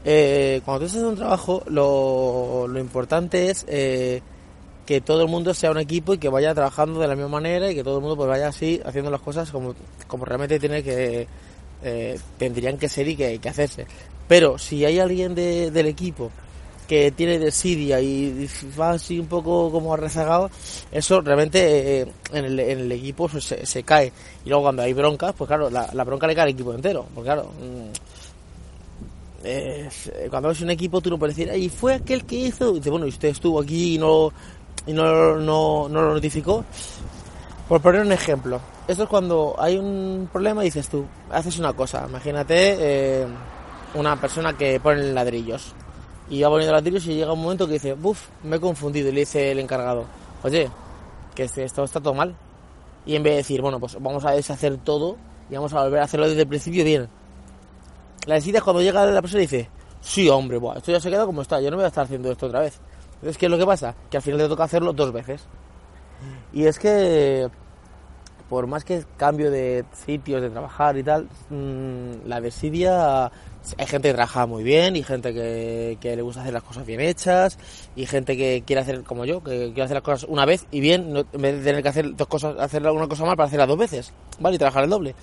Eh, 0.05 0.61
cuando 0.65 0.81
tú 0.81 0.87
estás 0.87 1.03
en 1.03 1.07
un 1.07 1.15
trabajo, 1.15 1.63
lo, 1.69 2.67
lo 2.67 2.81
importante 2.81 3.49
es 3.49 3.65
eh, 3.69 4.23
que 4.87 5.01
todo 5.01 5.23
el 5.23 5.29
mundo 5.29 5.55
sea 5.55 5.71
un 5.71 5.79
equipo 5.79 6.15
y 6.15 6.19
que 6.19 6.29
vaya 6.29 6.53
trabajando 6.53 6.99
de 6.99 7.07
la 7.07 7.15
misma 7.15 7.31
manera 7.31 7.71
y 7.71 7.77
que 7.77 7.85
todo 7.85 7.99
el 7.99 8.01
mundo 8.01 8.17
pues 8.17 8.29
vaya 8.29 8.49
así 8.49 8.81
haciendo 8.85 9.13
las 9.13 9.21
cosas 9.21 9.53
como, 9.53 9.77
como 10.09 10.25
realmente 10.25 10.59
tiene 10.59 10.83
que 10.83 11.29
tendrían 12.39 12.79
que 12.79 12.89
ser 12.89 13.07
y 13.07 13.15
que, 13.15 13.39
que 13.39 13.49
hacerse. 13.49 13.87
Pero 14.27 14.59
si 14.59 14.85
hay 14.85 14.99
alguien 14.99 15.37
de, 15.37 15.71
del 15.71 15.87
equipo 15.87 16.33
que 16.87 17.11
tiene 17.13 17.39
desidia 17.39 18.01
y 18.01 18.49
va 18.79 18.91
así 18.91 19.19
un 19.19 19.27
poco 19.27 19.71
como 19.71 19.97
rezagado, 19.97 20.51
eso 20.93 21.21
realmente 21.21 22.01
eh, 22.01 22.07
en, 22.33 22.45
el, 22.45 22.61
en, 22.61 22.79
el, 22.81 22.93
equipo 22.93 23.29
se, 23.29 23.65
se, 23.65 23.83
cae. 23.83 24.13
Y 24.45 24.49
luego 24.49 24.65
cuando 24.65 24.83
hay 24.83 24.93
broncas, 24.93 25.35
pues 25.37 25.49
claro, 25.49 25.71
la, 25.71 26.05
bronca 26.05 26.27
le 26.27 26.35
cae 26.35 26.45
al 26.45 26.51
equipo 26.51 26.75
entero. 26.75 27.07
Porque 27.15 27.29
claro, 27.29 27.51
mm, 27.61 27.93
eh, 29.45 29.89
cuando 30.31 30.49
ves 30.49 30.61
un 30.61 30.71
equipo 30.71 31.01
tú 31.01 31.11
no 31.11 31.19
puedes 31.19 31.37
decir, 31.37 31.55
y 31.55 31.69
fue 31.69 31.95
aquel 31.95 32.25
que 32.25 32.37
hizo, 32.37 32.73
y 32.73 32.75
dice, 32.75 32.91
bueno, 32.91 33.07
y 33.07 33.11
usted 33.11 33.29
estuvo 33.29 33.61
aquí 33.61 33.95
y 33.95 33.99
no, 33.99 34.33
y 34.87 34.93
no, 34.93 35.37
no, 35.37 35.89
no 35.89 36.03
lo 36.03 36.15
notificó. 36.15 36.65
Por 37.69 37.81
poner 37.81 38.03
un 38.03 38.13
ejemplo, 38.13 38.61
esto 38.87 39.05
es 39.05 39.09
cuando 39.09 39.57
hay 39.59 39.79
un 39.79 40.29
problema 40.31 40.63
y 40.63 40.67
dices 40.67 40.87
tú, 40.89 41.07
haces 41.31 41.59
una 41.59 41.73
cosa, 41.73 42.05
imagínate 42.07 42.77
eh, 42.79 43.27
una 43.95 44.21
persona 44.21 44.55
que 44.55 44.79
pone 44.81 45.13
ladrillos 45.13 45.75
y 46.31 46.43
va 46.43 46.49
poniendo 46.49 46.73
ladrillos 46.73 47.07
y 47.07 47.15
llega 47.15 47.33
un 47.33 47.43
momento 47.43 47.67
que 47.67 47.75
dice, 47.75 47.95
buf, 47.95 48.29
me 48.43 48.57
he 48.57 48.61
confundido. 48.61 49.09
Y 49.09 49.13
le 49.13 49.21
dice 49.21 49.53
el 49.53 49.59
encargado, 49.59 50.05
oye, 50.43 50.71
que 51.35 51.45
este, 51.45 51.65
esto 51.65 51.85
está 51.85 52.01
todo 52.01 52.15
mal. 52.15 52.35
Y 53.07 53.17
en 53.17 53.23
vez 53.23 53.33
de 53.33 53.37
decir, 53.39 53.61
bueno, 53.61 53.79
pues 53.79 54.01
vamos 54.01 54.25
a 54.25 54.31
deshacer 54.31 54.79
todo 54.79 55.17
y 55.51 55.55
vamos 55.55 55.73
a 55.75 55.83
volver 55.83 56.01
a 56.01 56.05
hacerlo 56.05 56.29
desde 56.29 56.43
el 56.43 56.49
principio 56.49 56.85
bien. 56.85 57.09
La 58.27 58.37
decida 58.37 58.59
es 58.59 58.65
cuando 58.65 58.81
llega 58.81 59.05
la 59.05 59.21
persona 59.21 59.43
y 59.43 59.47
dice, 59.47 59.69
sí, 60.01 60.29
hombre, 60.31 60.57
buah, 60.57 60.79
esto 60.79 60.93
ya 60.93 61.01
se 61.01 61.11
queda 61.11 61.27
como 61.27 61.43
está, 61.43 61.61
yo 61.61 61.71
no 61.71 61.77
voy 61.77 61.85
a 61.85 61.89
estar 61.89 62.05
haciendo 62.05 62.33
esto 62.33 62.47
otra 62.47 62.61
vez. 62.61 62.81
Entonces, 63.17 63.37
¿qué 63.37 63.47
es 63.47 63.53
lo 63.53 63.59
que 63.59 63.67
pasa? 63.67 63.95
Que 64.11 64.17
al 64.17 64.23
final 64.23 64.41
te 64.41 64.49
toca 64.49 64.65
hacerlo 64.65 64.93
dos 64.93 65.13
veces. 65.13 65.43
Y 66.53 66.65
es 66.65 66.79
que, 66.79 67.51
por 68.55 68.69
más 68.69 68.85
que 68.85 69.05
cambio 69.17 69.51
de 69.51 69.85
sitios, 70.07 70.41
de 70.41 70.49
trabajar 70.49 70.97
y 70.97 71.03
tal, 71.03 71.29
mmm, 71.51 72.25
la 72.25 72.41
desidia 72.41 73.33
hay 73.77 73.87
gente 73.89 74.11
que 74.11 74.15
trabaja 74.15 74.47
muy 74.47 74.63
bien 74.63 74.95
y 74.95 75.03
gente 75.03 75.35
que, 75.35 75.99
le 76.01 76.23
gusta 76.23 76.43
hacer 76.43 76.53
las 76.53 76.63
cosas 76.63 76.87
bien 76.87 77.01
hechas 77.01 77.59
y 77.97 78.07
gente 78.07 78.37
que 78.37 78.63
quiere 78.65 78.83
hacer 78.83 79.03
como 79.03 79.25
yo, 79.25 79.43
que 79.43 79.73
quiere 79.73 79.83
hacer 79.83 79.97
las 79.97 80.05
cosas 80.05 80.29
una 80.29 80.45
vez 80.45 80.69
y 80.71 80.79
bien, 80.79 81.17
en 81.33 81.43
vez 81.43 81.57
de 81.57 81.65
tener 81.65 81.83
que 81.83 81.89
hacer 81.89 82.15
dos 82.15 82.29
cosas, 82.29 82.57
hacer 82.61 82.89
una 82.89 83.09
cosa 83.09 83.25
mal 83.25 83.37
para 83.37 83.49
hacerlas 83.49 83.67
dos 83.67 83.79
veces, 83.79 84.13
¿vale? 84.39 84.55
Y 84.55 84.59
trabajar 84.59 84.85
el 84.85 84.91
doble. 84.91 85.17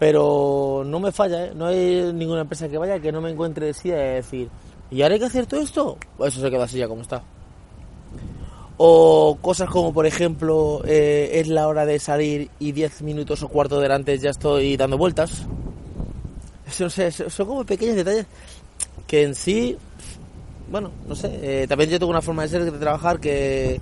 Pero 0.00 0.82
no 0.84 0.98
me 0.98 1.12
falla, 1.12 1.44
¿eh? 1.44 1.52
No 1.54 1.66
hay 1.66 2.12
ninguna 2.12 2.40
empresa 2.40 2.68
que 2.68 2.78
vaya 2.78 2.98
que 2.98 3.12
no 3.12 3.20
me 3.20 3.30
encuentre 3.30 3.70
así 3.70 3.90
de 3.90 3.96
decir, 3.96 4.48
¿y 4.90 5.02
ahora 5.02 5.14
hay 5.14 5.20
que 5.20 5.26
hacer 5.26 5.46
todo 5.46 5.60
esto? 5.60 5.98
Pues 6.16 6.34
eso 6.34 6.42
se 6.42 6.50
queda 6.50 6.64
así 6.64 6.78
ya 6.78 6.88
como 6.88 7.02
está. 7.02 7.22
O 8.78 9.38
cosas 9.40 9.70
como, 9.70 9.92
por 9.92 10.06
ejemplo, 10.06 10.82
eh, 10.84 11.30
es 11.34 11.48
la 11.48 11.66
hora 11.66 11.86
de 11.86 11.98
salir 11.98 12.50
y 12.58 12.72
diez 12.72 13.00
minutos 13.00 13.42
o 13.42 13.48
cuarto 13.48 13.80
delante 13.80 14.18
ya 14.18 14.30
estoy 14.30 14.76
dando 14.76 14.98
vueltas. 14.98 15.46
No 16.78 16.90
sé, 16.90 17.10
son 17.10 17.46
como 17.46 17.64
pequeños 17.64 17.96
detalles 17.96 18.26
que 19.06 19.22
en 19.22 19.34
sí, 19.34 19.76
bueno, 20.70 20.90
no 21.06 21.14
sé, 21.14 21.30
eh, 21.42 21.66
también 21.68 21.90
yo 21.90 21.98
tengo 21.98 22.10
una 22.10 22.22
forma 22.22 22.42
de 22.42 22.48
ser, 22.48 22.70
de 22.70 22.78
trabajar 22.78 23.20
que, 23.20 23.80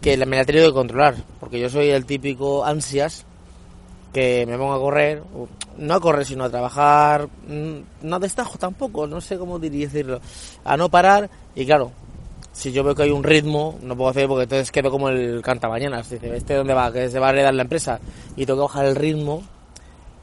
que 0.00 0.16
me 0.26 0.36
la 0.36 0.42
he 0.42 0.44
tenido 0.44 0.66
que 0.66 0.74
controlar, 0.74 1.14
porque 1.40 1.60
yo 1.60 1.70
soy 1.70 1.90
el 1.90 2.04
típico 2.04 2.64
ansias 2.64 3.24
que 4.12 4.46
me 4.46 4.56
pongo 4.58 4.74
a 4.74 4.78
correr, 4.78 5.22
no 5.78 5.94
a 5.94 6.00
correr 6.00 6.24
sino 6.24 6.44
a 6.44 6.50
trabajar, 6.50 7.28
mm, 7.48 8.06
no 8.06 8.16
a 8.16 8.18
destajo 8.18 8.58
tampoco, 8.58 9.06
no 9.06 9.20
sé 9.20 9.38
cómo 9.38 9.58
diría 9.58 9.86
decirlo, 9.86 10.20
a 10.64 10.76
no 10.76 10.88
parar 10.88 11.30
y 11.54 11.64
claro, 11.66 11.92
si 12.54 12.70
yo 12.72 12.84
veo 12.84 12.94
que 12.94 13.02
hay 13.02 13.10
un 13.10 13.24
ritmo, 13.24 13.78
no 13.82 13.96
puedo 13.96 14.10
hacer 14.10 14.28
porque 14.28 14.44
entonces 14.44 14.70
quedo 14.70 14.90
como 14.90 15.08
el 15.08 15.42
canta 15.42 15.68
mañana, 15.68 15.98
dice, 15.98 16.18
¿este 16.36 16.54
dónde 16.54 16.72
va? 16.72 16.92
Que 16.92 17.10
se 17.10 17.18
va 17.18 17.26
a 17.26 17.30
heredar 17.30 17.52
la 17.52 17.62
empresa 17.62 18.00
y 18.36 18.46
tengo 18.46 18.60
que 18.60 18.72
bajar 18.72 18.86
el 18.86 18.94
ritmo. 18.94 19.42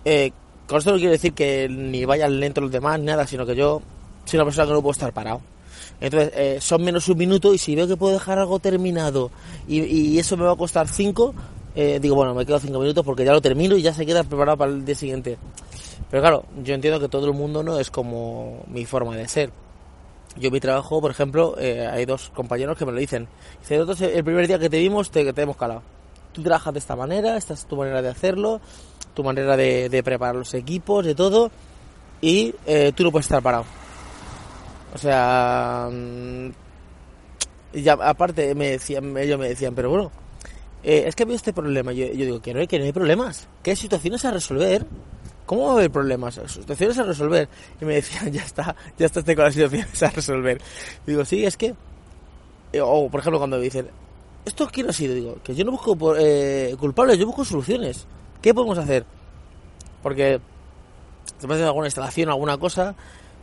Eh, 0.06 0.32
con 0.66 0.80
esto 0.80 0.92
no 0.92 0.98
quiero 0.98 1.12
decir 1.12 1.34
que 1.34 1.68
ni 1.70 2.06
vayan 2.06 2.40
lento 2.40 2.62
los 2.62 2.72
demás, 2.72 3.00
nada, 3.02 3.28
sino 3.28 3.46
que 3.46 3.56
yo 3.56 3.82
soy 4.24 4.38
una 4.38 4.46
persona 4.46 4.66
que 4.66 4.74
no 4.74 4.82
puedo 4.82 4.94
estar 4.94 5.12
parado. 5.12 5.42
Entonces, 6.00 6.32
eh, 6.36 6.58
son 6.62 6.84
menos 6.84 7.08
un 7.10 7.18
minuto 7.18 7.54
y 7.54 7.58
si 7.58 7.76
veo 7.76 7.86
que 7.86 7.98
puedo 7.98 8.14
dejar 8.14 8.40
algo 8.40 8.60
terminado 8.60 9.30
y, 9.68 9.82
y 9.82 10.18
eso 10.18 10.38
me 10.38 10.46
va 10.46 10.54
a 10.54 10.56
costar 10.56 10.88
cinco, 10.88 11.36
eh, 11.76 12.00
digo, 12.02 12.16
bueno, 12.16 12.34
me 12.34 12.46
quedo 12.46 12.60
cinco 12.60 12.80
minutos 12.80 13.06
porque 13.06 13.26
ya 13.26 13.34
lo 13.34 13.42
termino 13.42 13.76
y 13.76 13.82
ya 13.82 13.94
se 13.94 14.06
queda 14.06 14.24
preparado 14.24 14.58
para 14.58 14.72
el 14.72 14.86
día 14.86 14.96
siguiente. 14.96 15.38
Pero 16.10 16.22
claro, 16.22 16.46
yo 16.64 16.74
entiendo 16.74 17.00
que 17.00 17.08
todo 17.08 17.28
el 17.28 17.34
mundo 17.34 17.62
no 17.62 17.80
es 17.80 17.92
como 17.92 18.64
mi 18.68 18.86
forma 18.86 19.16
de 19.16 19.28
ser. 19.28 19.52
Yo 20.38 20.50
mi 20.50 20.60
trabajo, 20.60 21.02
por 21.02 21.12
ejemplo, 21.12 21.56
eh, 21.60 21.88
hay 21.88 22.06
dos 22.06 22.30
compañeros 22.30 22.78
que 22.78 22.86
me 22.86 22.92
lo 22.92 23.00
dicen. 23.00 23.28
Dice, 23.60 23.78
nosotros 23.78 24.02
el 24.02 24.24
primer 24.24 24.48
día 24.48 24.58
que 24.60 24.70
te 24.70 24.80
vimos 24.80 25.12
te, 25.12 25.32
te 25.34 25.42
hemos 25.42 25.58
calado. 25.58 25.84
Tú 26.32 26.42
trabajas 26.42 26.74
de 26.74 26.80
esta 26.80 26.96
manera, 26.96 27.36
esta 27.36 27.54
es 27.54 27.66
tu 27.66 27.76
manera 27.76 28.02
de 28.02 28.10
hacerlo, 28.10 28.62
tu 29.14 29.24
manera 29.24 29.58
de, 29.58 30.02
preparar 30.04 30.36
los 30.36 30.54
equipos, 30.54 31.06
de 31.06 31.16
todo, 31.16 31.52
y 32.22 32.56
eh, 32.66 32.94
tú 32.96 33.04
no 33.04 33.12
puedes 33.12 33.26
estar 33.26 33.44
parado. 33.44 33.66
O 34.94 34.98
sea, 34.98 35.90
mm, 35.92 36.50
ya 37.74 37.94
aparte 37.94 38.56
me 38.56 38.72
decían, 38.72 39.18
ellos 39.18 39.40
me 39.40 39.50
decían, 39.50 39.76
pero 39.76 39.90
bueno, 39.90 40.12
eh, 40.84 41.04
es 41.08 41.16
que 41.16 41.26
veo 41.26 41.36
este 41.36 41.54
problema. 41.54 41.92
Yo, 41.92 42.08
digo 42.08 42.42
que 42.42 42.54
no, 42.54 42.60
hay, 42.60 42.68
que 42.68 42.80
no 42.80 42.86
hay 42.86 42.92
problemas, 42.92 43.48
que 43.64 43.72
hay 43.72 43.76
situaciones 43.76 44.26
a 44.26 44.32
resolver. 44.32 44.86
¿Cómo 45.46 45.66
va 45.66 45.70
a 45.72 45.74
haber 45.74 45.92
problemas? 45.92 46.40
Situaciones 46.48 46.98
a 47.00 47.04
resolver. 47.04 47.50
Y 47.80 47.86
me 47.86 47.96
decían, 47.96 48.32
ya 48.34 48.44
está, 48.44 48.76
ya 48.98 49.06
está 49.06 49.24
con 49.24 49.46
las 49.46 49.54
situaciones 49.54 50.04
a 50.04 50.10
resolver. 50.10 50.62
digo, 51.06 51.26
sí, 51.26 51.46
es 51.46 51.58
que. 51.58 51.76
Eh, 52.74 52.82
o 52.82 53.10
por 53.10 53.20
ejemplo, 53.20 53.40
cuando 53.40 53.58
me 53.58 53.64
dicen, 53.64 53.90
¿esto 54.46 54.70
quién 54.72 54.90
ha 54.90 54.94
sido? 54.94 55.14
Digo, 55.14 55.38
que 55.44 55.54
yo 55.56 55.66
no 55.66 55.72
busco 55.72 56.16
eh, 56.18 56.76
culpables, 56.80 57.18
yo 57.18 57.26
busco 57.26 57.44
soluciones. 57.44 58.08
¿Qué 58.42 58.54
podemos 58.54 58.78
hacer? 58.78 59.06
Porque 60.02 60.40
puede 61.40 61.56
hacer 61.56 61.68
alguna 61.68 61.88
instalación, 61.88 62.30
alguna 62.30 62.58
cosa, 62.58 62.96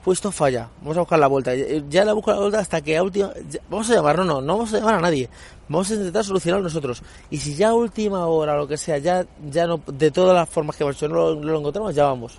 pues 0.08 0.20
esto 0.20 0.32
falla, 0.32 0.70
vamos 0.80 0.96
a 0.96 1.00
buscar 1.00 1.18
la 1.18 1.26
vuelta. 1.26 1.52
Ya 1.90 2.02
la 2.02 2.14
busco 2.14 2.30
la 2.30 2.38
vuelta 2.38 2.60
hasta 2.60 2.80
que 2.80 2.96
a 2.96 3.02
última. 3.02 3.30
vamos 3.68 3.90
a 3.90 3.94
llamar, 3.94 4.16
no, 4.16 4.24
no, 4.24 4.40
no 4.40 4.54
vamos 4.54 4.72
a 4.72 4.78
llamar 4.78 4.94
a 4.94 5.00
nadie. 5.02 5.28
Vamos 5.68 5.90
a 5.90 5.94
intentar 5.96 6.24
solucionarlo 6.24 6.64
nosotros. 6.64 7.02
Y 7.28 7.36
si 7.36 7.54
ya 7.54 7.68
a 7.68 7.74
última 7.74 8.26
hora, 8.26 8.56
lo 8.56 8.66
que 8.66 8.78
sea, 8.78 8.96
ya, 8.96 9.26
ya 9.50 9.66
no, 9.66 9.82
de 9.86 10.10
todas 10.10 10.34
las 10.34 10.48
formas 10.48 10.76
que 10.76 10.82
hemos 10.84 10.96
hecho, 10.96 11.08
no 11.08 11.34
lo, 11.34 11.58
encontramos, 11.58 11.94
ya 11.94 12.04
vamos. 12.04 12.38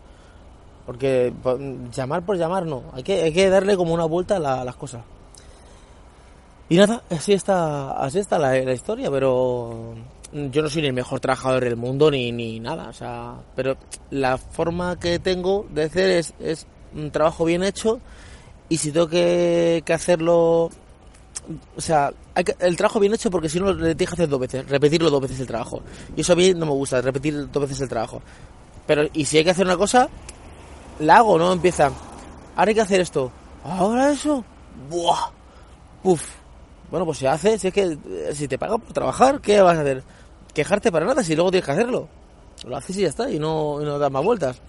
Porque 0.88 1.32
llamar 1.94 2.26
por 2.26 2.38
llamar 2.38 2.66
no, 2.66 2.86
hay 2.92 3.04
que, 3.04 3.22
hay 3.22 3.32
que 3.32 3.48
darle 3.52 3.78
como 3.78 3.94
una 3.94 4.06
vuelta 4.06 4.38
a, 4.38 4.66
las 4.66 4.76
cosas. 4.76 5.04
Y 6.70 6.76
nada, 6.76 7.04
así 7.12 7.34
está, 7.34 7.92
así 8.04 8.18
está 8.18 8.40
la, 8.40 8.60
la 8.64 8.74
historia, 8.74 9.12
pero 9.12 9.94
yo 10.34 10.64
no 10.64 10.70
soy 10.70 10.82
ni 10.82 10.88
el 10.88 10.94
mejor 10.96 11.20
trabajador 11.20 11.66
del 11.66 11.76
mundo 11.76 12.10
ni, 12.10 12.32
ni 12.32 12.60
nada, 12.60 12.90
o 12.90 12.94
sea, 12.94 13.36
pero 13.56 13.78
la 14.10 14.40
forma 14.40 14.98
que 15.00 15.20
tengo 15.20 15.68
de 15.70 15.84
hacer 15.84 16.10
es 16.10 16.66
un 16.96 17.12
trabajo 17.12 17.46
bien 17.46 17.64
hecho 17.64 18.00
y 18.70 18.78
si 18.78 18.92
tengo 18.92 19.08
que, 19.08 19.84
hacerlo 19.94 20.70
o 21.76 21.82
sea, 21.82 22.14
el 22.60 22.78
trabajo 22.78 23.00
bien 23.00 23.14
hecho 23.14 23.32
porque 23.32 23.50
si 23.50 23.60
no 23.60 23.74
le 23.74 23.96
tienes 23.96 24.10
que 24.10 24.22
hacer 24.22 24.30
dos 24.30 24.40
veces, 24.40 24.68
repetirlo 24.70 25.10
dos 25.10 25.22
veces 25.22 25.40
el 25.40 25.48
trabajo. 25.48 25.82
Y 26.16 26.22
eso 26.22 26.34
a 26.34 26.36
mí 26.36 26.54
no 26.54 26.66
me 26.66 26.72
gusta, 26.74 27.02
repetir 27.02 27.50
dos 27.52 27.64
veces 27.64 27.82
el 27.82 27.90
trabajo. 27.90 28.22
Pero, 28.86 29.08
y 29.14 29.26
si 29.26 29.38
hay 29.38 29.44
que 29.44 29.52
hacer 29.52 29.66
una 29.66 29.78
cosa, 29.78 30.10
la 31.00 31.18
hago, 31.18 31.38
no 31.38 31.54
empieza. 31.54 31.92
Ahora 32.56 32.70
hay 32.70 32.76
que 32.76 32.82
hacer 32.82 33.02
esto. 33.02 33.32
Ahora 33.64 34.12
eso. 34.12 34.44
Buah. 34.90 35.32
Uf. 36.04 36.24
Bueno, 36.90 37.06
pues 37.06 37.20
se 37.20 37.28
hace, 37.28 37.60
si 37.60 37.68
es 37.68 37.74
que 37.74 37.98
si 38.34 38.48
te 38.48 38.58
pagan 38.58 38.82
por 38.82 38.94
trabajar, 38.94 39.40
¿qué 39.42 39.62
vas 39.62 39.78
a 39.78 39.82
hacer? 39.82 40.04
Quejarte 40.54 40.92
para 40.92 41.06
nada 41.06 41.24
si 41.24 41.36
luego 41.36 41.52
tienes 41.52 41.66
que 41.66 41.72
hacerlo. 41.72 42.08
Lo 42.68 42.76
haces 42.76 42.98
y 42.98 43.02
ya 43.02 43.10
está, 43.10 43.30
y 43.30 43.40
no, 43.40 43.82
y 43.82 43.86
no 43.86 44.00
das 44.00 44.12
más 44.12 44.24
vueltas. 44.24 44.60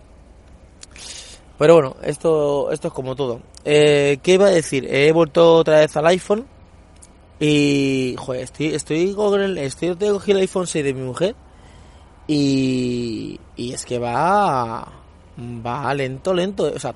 Pero 1.61 1.75
bueno, 1.75 1.97
esto, 2.03 2.73
esto 2.73 2.89
es 2.89 2.95
como 2.95 3.15
todo. 3.15 3.43
Eh, 3.67 4.19
¿Qué 4.23 4.33
iba 4.33 4.47
a 4.47 4.51
decir? 4.51 4.87
He 4.91 5.13
vuelto 5.13 5.57
otra 5.57 5.81
vez 5.81 5.95
al 5.95 6.07
iPhone. 6.07 6.47
Y, 7.39 8.15
joder, 8.17 8.45
estoy, 8.45 8.69
estoy 8.69 9.13
con 9.13 9.39
el, 9.39 9.59
estoy, 9.59 9.95
tengo 9.95 10.23
el 10.27 10.37
iPhone 10.39 10.67
6 10.67 10.83
de 10.83 10.95
mi 10.95 11.03
mujer. 11.03 11.37
Y, 12.27 13.39
y 13.57 13.75
es 13.75 13.85
que 13.85 13.99
va, 13.99 14.91
va 15.39 15.93
lento, 15.93 16.33
lento. 16.33 16.73
O 16.75 16.79
sea, 16.79 16.95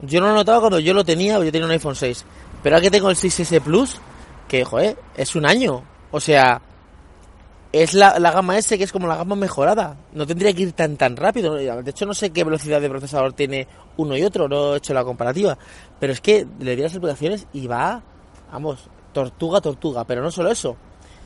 yo 0.00 0.22
no 0.22 0.28
lo 0.28 0.36
notaba 0.36 0.60
cuando 0.60 0.78
yo 0.78 0.94
lo 0.94 1.04
tenía, 1.04 1.34
yo 1.38 1.52
tenía 1.52 1.66
un 1.66 1.72
iPhone 1.72 1.94
6. 1.94 2.24
Pero 2.62 2.76
ahora 2.76 2.84
que 2.84 2.90
tengo 2.90 3.10
el 3.10 3.16
6S 3.16 3.60
Plus, 3.60 4.00
que, 4.48 4.64
joder, 4.64 4.96
es 5.18 5.36
un 5.36 5.44
año. 5.44 5.82
O 6.10 6.18
sea, 6.18 6.62
es 7.72 7.94
la, 7.94 8.18
gama 8.18 8.58
S 8.58 8.76
que 8.76 8.84
es 8.84 8.92
como 8.92 9.06
la 9.06 9.16
gama 9.16 9.34
mejorada. 9.34 9.96
No 10.12 10.26
tendría 10.26 10.52
que 10.52 10.62
ir 10.62 10.72
tan 10.72 10.96
tan 10.96 11.16
rápido. 11.16 11.54
De 11.54 11.90
hecho, 11.90 12.06
no 12.06 12.14
sé 12.14 12.30
qué 12.30 12.44
velocidad 12.44 12.80
de 12.80 12.90
procesador 12.90 13.32
tiene 13.32 13.66
uno 13.96 14.16
y 14.16 14.22
otro, 14.22 14.48
no 14.48 14.74
he 14.74 14.78
hecho 14.78 14.92
la 14.92 15.04
comparativa. 15.04 15.56
Pero 15.98 16.12
es 16.12 16.20
que 16.20 16.46
le 16.60 16.76
di 16.76 16.82
las 16.82 16.92
explicaciones 16.92 17.46
y 17.52 17.66
va, 17.66 18.02
vamos, 18.52 18.88
tortuga, 19.12 19.60
tortuga. 19.60 20.04
Pero 20.04 20.22
no 20.22 20.30
solo 20.30 20.50
eso, 20.50 20.76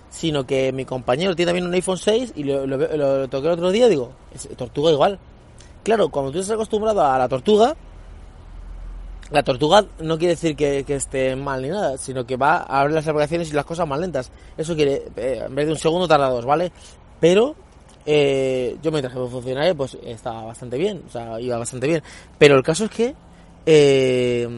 sino 0.09 0.47
que 0.47 0.73
mi 0.73 0.85
compañero 0.85 1.35
tiene 1.35 1.50
también 1.50 1.67
un 1.67 1.75
iPhone 1.75 1.99
6 1.99 2.35
y 2.37 2.45
lo, 2.45 2.67
lo 2.67 3.29
toqué 3.29 3.49
el 3.49 3.55
otro 3.55 3.71
día 3.73 3.88
digo, 3.88 4.12
es 4.33 4.49
tortuga 4.57 4.93
igual. 4.93 5.19
Claro, 5.83 6.09
cuando 6.09 6.33
tú 6.33 6.38
estás 6.38 6.55
acostumbrado 6.55 7.05
a 7.05 7.19
la 7.19 7.29
tortuga, 7.29 7.76
la 9.30 9.42
tortuga 9.42 9.85
no 10.00 10.18
quiere 10.18 10.35
decir 10.35 10.54
que, 10.54 10.85
esté 10.88 11.35
mal 11.37 11.62
ni 11.62 11.68
nada, 11.68 11.99
sino 11.99 12.25
que 12.25 12.37
va 12.37 12.59
a 12.59 12.80
abrir 12.80 12.95
las 12.95 13.09
aplicaciones 13.09 13.50
y 13.50 13.54
las 13.54 13.64
cosas 13.64 13.87
más 13.87 13.99
lentas. 13.99 14.30
Eso 14.56 14.75
quiere, 14.76 15.02
eh, 15.16 15.42
en 15.47 15.54
vez 15.54 15.66
de 15.66 15.73
un 15.73 15.78
segundo 15.78 16.06
tarda 16.06 16.28
dos, 16.28 16.45
¿vale? 16.45 16.71
Pero 17.21 17.56
eh, 18.09 18.76
yo 18.80 18.92
mientras 18.92 19.12
que 19.12 19.21
funcionario 19.28 19.76
pues 19.76 19.99
estaba 20.04 20.45
bastante 20.45 20.78
bien, 20.78 21.02
o 21.06 21.11
sea, 21.11 21.40
iba 21.40 21.59
bastante 21.59 21.88
bien. 21.88 22.02
Pero 22.38 22.56
el 22.56 22.62
caso 22.62 22.85
es 22.85 22.90
que, 22.90 23.14
eh, 23.66 24.49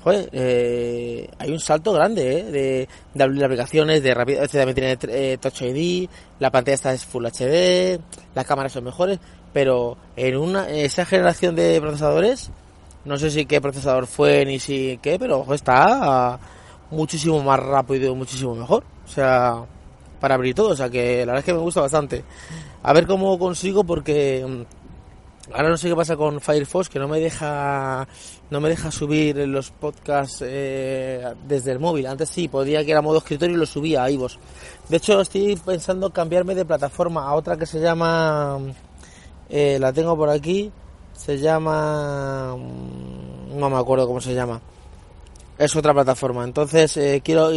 joder, 0.00 0.28
eh, 0.32 1.28
hay 1.38 1.50
un 1.50 1.58
salto 1.58 1.92
grande 1.92 2.38
¿eh? 2.38 2.44
de, 2.44 2.88
de 3.14 3.24
abrir 3.24 3.44
aplicaciones, 3.44 4.02
de 4.02 4.14
rapidez, 4.14 4.42
este 4.44 4.58
también 4.58 4.96
tiene 4.96 5.36
Touch 5.38 5.62
ID, 5.62 6.08
la 6.38 6.52
pantalla 6.52 6.74
está 6.74 6.92
es 6.92 7.04
Full 7.04 7.26
HD, 7.26 7.98
las 8.34 8.46
cámaras 8.46 8.72
son 8.72 8.84
mejores, 8.84 9.18
pero 9.52 9.96
en 10.14 10.36
una 10.36 10.68
esa 10.70 11.04
generación 11.04 11.56
de 11.56 11.80
procesadores 11.80 12.50
no 13.04 13.18
sé 13.18 13.30
si 13.30 13.46
qué 13.46 13.60
procesador 13.60 14.06
fue 14.06 14.44
ni 14.44 14.58
si 14.58 14.98
qué, 15.02 15.18
pero 15.18 15.46
está 15.52 16.38
muchísimo 16.90 17.42
más 17.42 17.60
rápido 17.60 18.14
muchísimo 18.14 18.54
mejor. 18.54 18.84
O 19.04 19.08
sea, 19.08 19.64
para 20.20 20.36
abrir 20.36 20.54
todo. 20.54 20.70
O 20.70 20.76
sea, 20.76 20.88
que 20.88 21.20
la 21.20 21.32
verdad 21.32 21.38
es 21.40 21.44
que 21.44 21.52
me 21.52 21.58
gusta 21.58 21.82
bastante. 21.82 22.24
A 22.82 22.92
ver 22.92 23.06
cómo 23.06 23.38
consigo 23.38 23.84
porque 23.84 24.44
mm, 24.46 25.52
ahora 25.52 25.68
no 25.68 25.76
sé 25.76 25.88
qué 25.88 25.96
pasa 25.96 26.16
con 26.16 26.40
Firefox 26.40 26.88
que 26.88 26.98
no 26.98 27.08
me 27.08 27.20
deja 27.20 28.08
no 28.50 28.60
me 28.60 28.70
deja 28.70 28.90
subir 28.90 29.36
los 29.36 29.70
podcasts 29.70 30.42
eh, 30.46 31.34
desde 31.46 31.72
el 31.72 31.80
móvil 31.80 32.06
antes 32.06 32.30
sí 32.30 32.48
podía 32.48 32.84
que 32.84 32.92
era 32.92 33.02
modo 33.02 33.18
escritorio 33.18 33.56
y 33.56 33.58
lo 33.58 33.66
subía 33.66 34.04
a 34.04 34.10
iVoox 34.10 34.36
de 34.88 34.96
hecho 34.96 35.20
estoy 35.20 35.56
pensando 35.56 36.10
cambiarme 36.10 36.54
de 36.54 36.64
plataforma 36.64 37.26
a 37.26 37.34
otra 37.34 37.58
que 37.58 37.66
se 37.66 37.80
llama 37.80 38.58
eh, 39.50 39.78
la 39.78 39.92
tengo 39.92 40.16
por 40.16 40.30
aquí 40.30 40.72
se 41.16 41.38
llama 41.38 42.56
mm, 42.56 43.58
no 43.58 43.70
me 43.70 43.76
acuerdo 43.76 44.06
cómo 44.06 44.20
se 44.20 44.34
llama. 44.34 44.60
Es 45.58 45.74
otra 45.76 45.94
plataforma. 45.94 46.44
Entonces 46.44 46.96
eh, 46.96 47.22
quiero 47.24 47.50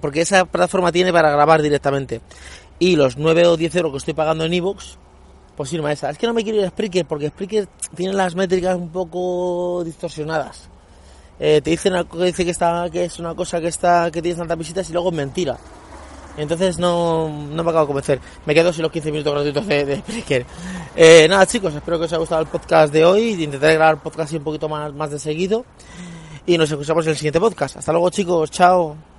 porque 0.00 0.22
esa 0.22 0.44
plataforma 0.44 0.92
tiene 0.92 1.12
para 1.12 1.30
grabar 1.30 1.62
directamente. 1.62 2.20
Y 2.78 2.96
los 2.96 3.16
9 3.16 3.46
o 3.46 3.56
10 3.56 3.76
euros 3.76 3.92
que 3.92 3.98
estoy 3.98 4.14
pagando 4.14 4.44
en 4.44 4.54
iVoox 4.54 4.98
pues 5.56 5.72
irme 5.72 5.88
a 5.88 5.92
esa. 5.92 6.10
Es 6.10 6.18
que 6.18 6.26
no 6.26 6.34
me 6.34 6.42
quiero 6.42 6.58
ir 6.58 6.66
a 6.66 6.68
Spreaker 6.68 7.06
porque 7.06 7.28
Spreaker 7.28 7.66
tiene 7.94 8.12
las 8.12 8.34
métricas 8.34 8.76
un 8.76 8.90
poco 8.90 9.82
distorsionadas. 9.84 10.68
Eh, 11.38 11.60
te 11.62 11.70
dicen 11.70 11.94
dice 12.12 12.44
que 12.44 12.50
está 12.50 12.88
que 12.90 13.04
es 13.04 13.18
una 13.18 13.34
cosa 13.34 13.60
que 13.60 13.68
está 13.68 14.10
que 14.10 14.22
tiene 14.22 14.38
tantas 14.38 14.56
visitas 14.56 14.88
y 14.88 14.92
luego 14.92 15.10
es 15.10 15.16
mentira 15.16 15.58
entonces 16.36 16.78
no, 16.78 17.28
no 17.28 17.64
me 17.64 17.70
acabo 17.70 17.80
de 17.80 17.86
convencer. 17.86 18.20
Me 18.44 18.54
quedo 18.54 18.72
sin 18.72 18.82
los 18.82 18.92
15 18.92 19.10
minutos 19.10 19.32
gratuitos 19.32 19.66
de, 19.66 19.84
de 19.84 19.98
Spreaker. 19.98 20.46
Eh, 20.94 21.26
nada 21.28 21.46
chicos, 21.46 21.74
espero 21.74 21.98
que 21.98 22.04
os 22.04 22.12
haya 22.12 22.18
gustado 22.20 22.42
el 22.42 22.48
podcast 22.48 22.92
de 22.92 23.04
hoy. 23.04 23.42
Intentaré 23.42 23.74
grabar 23.74 24.02
podcast 24.02 24.32
un 24.32 24.44
poquito 24.44 24.68
más, 24.68 24.92
más 24.92 25.10
de 25.10 25.18
seguido. 25.18 25.64
Y 26.46 26.58
nos 26.58 26.70
escuchamos 26.70 27.04
en 27.06 27.10
el 27.10 27.16
siguiente 27.16 27.40
podcast. 27.40 27.76
Hasta 27.76 27.92
luego 27.92 28.10
chicos, 28.10 28.50
chao. 28.50 29.15